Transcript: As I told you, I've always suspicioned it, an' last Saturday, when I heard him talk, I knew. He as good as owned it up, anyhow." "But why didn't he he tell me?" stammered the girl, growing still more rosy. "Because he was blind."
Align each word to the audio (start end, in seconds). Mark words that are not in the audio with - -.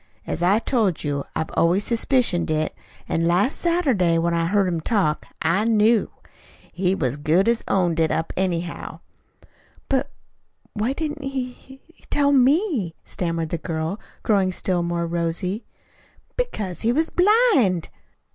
As 0.25 0.41
I 0.41 0.57
told 0.57 1.03
you, 1.03 1.25
I've 1.35 1.51
always 1.53 1.83
suspicioned 1.83 2.49
it, 2.49 2.73
an' 3.07 3.27
last 3.27 3.59
Saturday, 3.59 4.17
when 4.17 4.33
I 4.33 4.47
heard 4.47 4.67
him 4.67 4.81
talk, 4.81 5.27
I 5.43 5.63
knew. 5.65 6.09
He 6.73 6.97
as 6.99 7.17
good 7.17 7.47
as 7.47 7.63
owned 7.67 7.99
it 7.99 8.09
up, 8.09 8.33
anyhow." 8.35 9.01
"But 9.89 10.09
why 10.73 10.93
didn't 10.93 11.25
he 11.25 11.51
he 11.51 11.81
tell 12.09 12.31
me?" 12.31 12.95
stammered 13.03 13.49
the 13.49 13.59
girl, 13.59 13.99
growing 14.23 14.51
still 14.51 14.81
more 14.81 15.05
rosy. 15.05 15.65
"Because 16.35 16.81
he 16.81 16.91
was 16.91 17.11
blind." 17.11 17.89